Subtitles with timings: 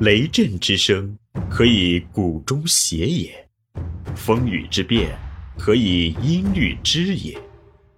[0.00, 1.16] 雷震之声，
[1.48, 3.30] 可以鼓中谐也；
[4.16, 5.16] 风雨之变，
[5.56, 7.40] 可以音律之也。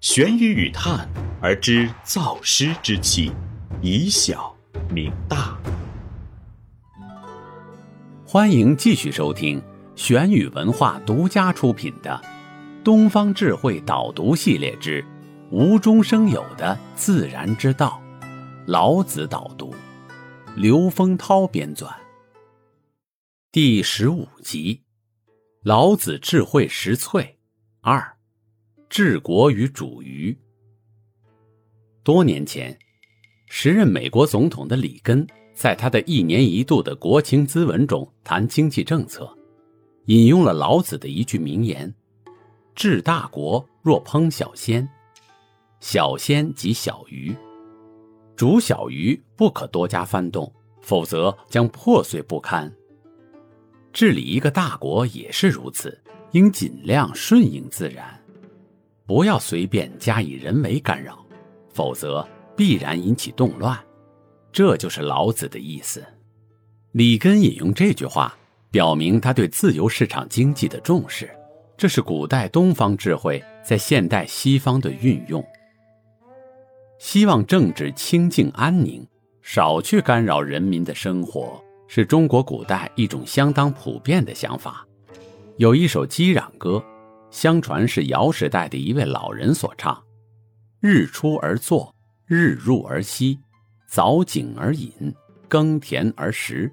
[0.00, 1.08] 玄雨与叹
[1.40, 3.30] 而知造湿之气，
[3.80, 4.52] 以小
[4.90, 5.56] 明大。
[8.26, 9.62] 欢迎继续收听
[9.94, 12.20] 玄宇文化独家出品的
[12.82, 15.02] 《东方智慧导读系列之
[15.52, 18.02] 无中生有的自然之道》，
[18.66, 19.72] 老子导读。
[20.56, 21.92] 刘丰涛编纂，
[23.50, 24.80] 第十五集：
[25.64, 27.28] 老子智慧拾萃
[27.80, 28.16] 二，
[28.88, 30.38] 治国与主愚。
[32.04, 32.78] 多年前，
[33.48, 35.26] 时任美国总统的里根
[35.56, 39.36] 在他的一年一度的国情咨文中谈经济政策，
[40.06, 41.92] 引用了老子的一句名言
[42.76, 44.88] ：“治大国若烹小鲜，
[45.80, 47.36] 小鲜即小鱼。”
[48.36, 50.52] 煮小鱼不可多加翻动，
[50.82, 52.72] 否则将破碎不堪。
[53.92, 58.20] 治理一个大国也是如此，应尽量顺应自然，
[59.06, 61.24] 不要随便加以人为干扰，
[61.72, 63.78] 否则必然引起动乱。
[64.50, 66.04] 这就是老子的意思。
[66.92, 68.36] 里根引用这句话，
[68.70, 71.30] 表明他对自由市场经济的重视，
[71.76, 75.44] 这是古代东方智慧在现代西方的运用。
[76.98, 79.06] 希望政治清静安宁，
[79.42, 84.86] 少去干扰人民的生活，是中国古代一种相当普遍的想法。
[85.56, 86.82] 有一首击壤歌，
[87.30, 90.02] 相传是尧时代的一位老人所唱
[90.80, 91.94] ：“日出而作，
[92.26, 93.38] 日入而息，
[93.90, 94.92] 凿井而饮，
[95.48, 96.72] 耕田而食，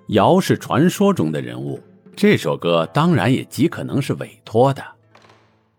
[0.09, 1.81] 尧是传说中的人物，
[2.15, 4.83] 这首歌当然也极可能是委托的。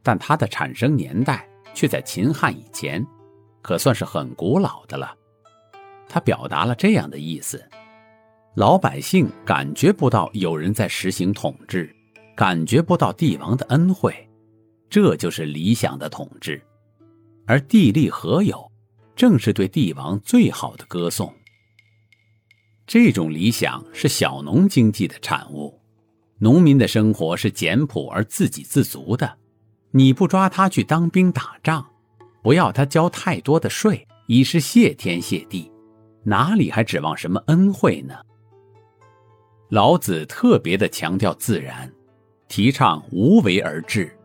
[0.03, 3.07] 但它的产生年代却在秦汉以前，
[3.61, 5.15] 可算是很古老的了。
[6.09, 7.65] 它表达了这样的意思：
[8.57, 11.95] 老百姓感觉不到有人在实行统治，
[12.37, 14.29] 感觉不到帝王的恩惠，
[14.91, 16.63] 这就是理想的统治。
[17.47, 18.71] 而地利何有，
[19.17, 21.33] 正是对帝王最好的歌颂。
[22.87, 25.81] 这种理想是小农经济的产物，
[26.39, 29.39] 农民的生活是简朴而自给自足的。
[29.95, 31.87] 你不抓他去当兵打仗，
[32.43, 35.71] 不要他交太多的税，已是谢天谢地，
[36.25, 38.15] 哪里还指望什么恩惠呢？
[39.69, 41.93] 老子特别的强调自然，
[42.49, 44.17] 提倡无为而治。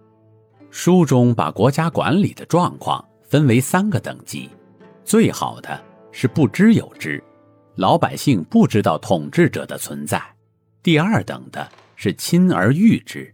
[0.70, 4.50] 书中把国家管理的状况分为三个等级，
[5.04, 7.22] 最好的是不知有之，
[7.76, 10.20] 老百姓不知道统治者的存在；
[10.82, 13.34] 第二等的是亲而誉之，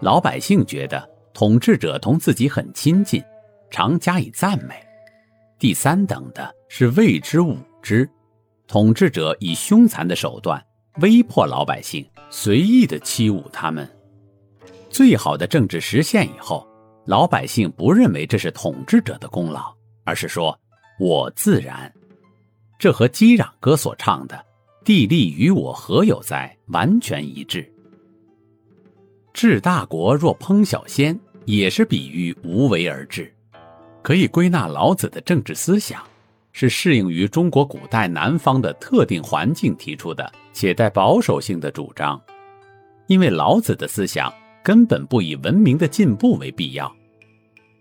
[0.00, 1.09] 老百姓觉得。
[1.32, 3.22] 统治者同自己很亲近，
[3.70, 4.74] 常加以赞美。
[5.58, 8.08] 第三等的是畏之侮之，
[8.66, 10.62] 统治者以凶残的手段
[11.00, 13.88] 威迫老百姓，随意的欺侮他们。
[14.88, 16.66] 最好的政治实现以后，
[17.06, 19.72] 老百姓不认为这是统治者的功劳，
[20.04, 20.58] 而是说
[20.98, 21.92] 我自然。
[22.78, 24.44] 这和击壤歌所唱的
[24.84, 27.70] “地利与我何有哉”完全一致。
[29.32, 33.32] 治大国若烹小鲜，也是比喻无为而治，
[34.02, 36.02] 可以归纳老子的政治思想，
[36.52, 42.20] 是适应于中国古代南方的特定环境提出的，且带保守性的主张。
[43.06, 44.32] 因为老子的思想
[44.62, 46.92] 根本不以文明的进步为必要，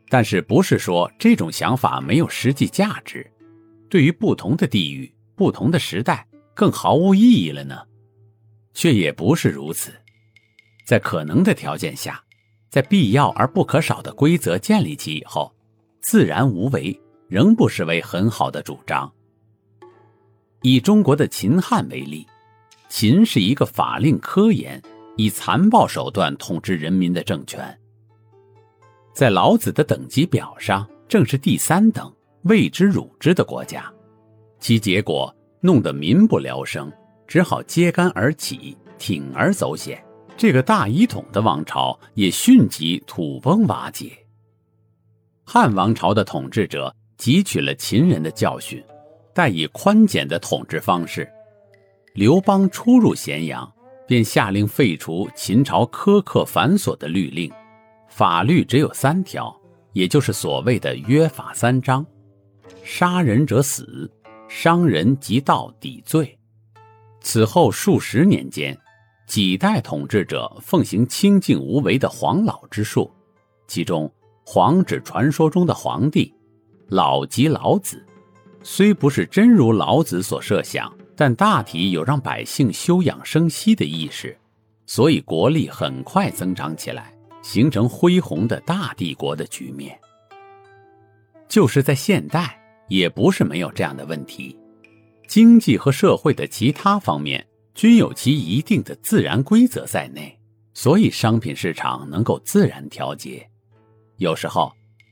[0.08, 3.30] 但是不是说这种想法没有实际价值，
[3.90, 7.76] 对于不同的地域、不同的时代更毫无意义了呢？
[8.74, 9.92] 却也不是如此。
[10.90, 12.20] 在可能的条件下，
[12.68, 15.54] 在必要而不可少的规则建立起以后，
[16.02, 19.14] 自然无为仍不失为很好的主张。
[20.64, 22.26] 以中国的秦汉为例，
[22.88, 24.82] 秦是一个法令科严、
[25.16, 27.80] 以残暴手段统治人民的政权，
[29.14, 32.12] 在老子的等级表上，正是第三等、
[32.46, 33.94] 谓之辱之的国家，
[34.60, 35.32] 其结果
[35.62, 36.92] 弄得民不聊生，
[37.28, 40.04] 只好揭竿而起，铤而走险。
[40.40, 44.26] 这个大一统的王朝也迅即土崩瓦解。
[45.44, 48.82] 汉王朝的统治者汲取了秦人的教训，
[49.34, 51.30] 但以宽简的统治方式。
[52.14, 53.70] 刘邦初入咸阳，
[54.08, 57.52] 便下令废除秦朝苛刻繁琐的律令，
[58.08, 59.54] 法律只有三条，
[59.92, 62.06] 也就是所谓的约法三章：
[62.82, 64.10] 杀人者死，
[64.48, 66.40] 伤人及盗抵罪。
[67.20, 68.80] 此后数十年间。
[69.30, 73.12] 几代统治者奉行清静无为的黄老之术，
[73.68, 74.12] 其中
[74.44, 76.34] “黄”指传说中的皇帝
[76.90, 78.04] ，“老”即老子，
[78.64, 84.36] 虽不是真如老子所设想，但大体有让百姓休养生息的意识，
[84.88, 89.96] 所以国力很快增长起来，形成恢宏的大帝国的局面。
[91.48, 94.58] 就是在现代，也不是没有这样的问题，
[95.28, 97.46] 经济和社会的其他方面
[97.80, 100.38] 均有其一定的自然规则在内，
[100.74, 103.50] 所以商品市场能够自然调节。
[104.18, 104.70] 有时候。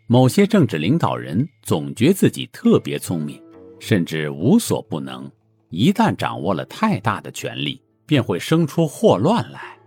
[0.10, 3.42] 某些政治领导人总觉自己特别聪明，
[3.78, 5.30] 甚至无所不能。
[5.70, 9.78] 一旦掌握了太大的权力，便会生出祸乱来。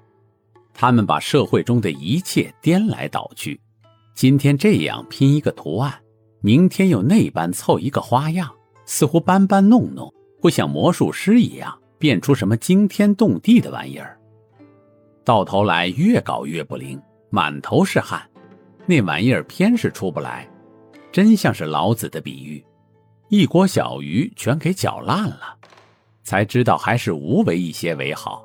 [0.74, 3.58] 他们把社会中的一切颠来倒去，
[4.14, 5.98] 今天这样拼一个图案，
[6.42, 8.50] 明天又那般凑一个花样，
[8.84, 14.19] 似乎搬搬弄弄，会像魔术师一样变出什么惊天动地的玩意儿。
[15.23, 18.20] 到头来越搞越不灵，满头是汗。
[18.87, 20.49] 那玩意儿偏是出不来，
[21.12, 22.64] 真像是老子的比喻，
[23.29, 25.56] 一锅小鱼全给搅烂了，
[26.25, 28.44] 才知道还是无为一些为好。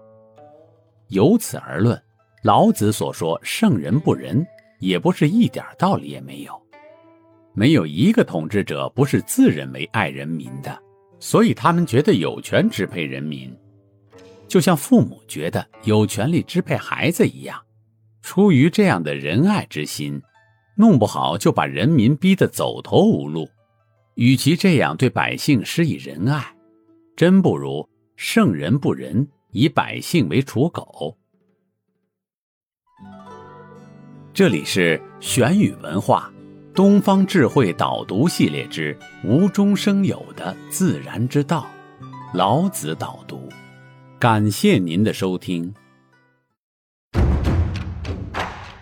[1.07, 1.99] 由此而论，
[2.43, 4.45] 老子所说圣人不仁，
[4.79, 6.61] 也不是一点道理也没有。
[7.53, 10.77] 没有一个统治者不是自认为爱人民的，
[11.25, 13.51] 所以他们觉得有权支配人民，
[14.47, 17.59] 就像父母觉得有权利支配孩子一样，
[18.21, 20.21] 出于这样的仁爱之心。
[20.77, 23.49] 弄不好就把人民逼得走投无路，
[24.13, 26.55] 与其这样对百姓施以仁爱，
[27.15, 31.17] 真不如圣人不仁，以百姓为刍狗。
[34.31, 36.31] 这里是玄宇文化
[36.75, 38.93] 东方智慧导读系列之
[39.25, 41.65] 《无中生有的自然之道》，
[42.37, 43.47] 老子导读，
[44.19, 45.73] 感谢您的收听。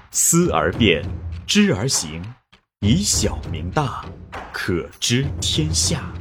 [0.09, 1.03] 思而变。
[1.45, 2.19] 知而行，
[2.79, 4.03] 以小明大，
[4.51, 6.11] 可知天下。